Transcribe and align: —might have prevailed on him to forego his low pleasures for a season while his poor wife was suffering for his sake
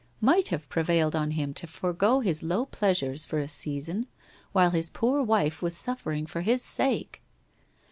—might 0.33 0.47
have 0.47 0.67
prevailed 0.67 1.15
on 1.15 1.29
him 1.29 1.53
to 1.53 1.67
forego 1.67 2.21
his 2.21 2.41
low 2.41 2.65
pleasures 2.65 3.23
for 3.23 3.37
a 3.37 3.47
season 3.47 4.07
while 4.51 4.71
his 4.71 4.89
poor 4.89 5.21
wife 5.21 5.61
was 5.61 5.77
suffering 5.77 6.25
for 6.25 6.41
his 6.41 6.63
sake 6.63 7.21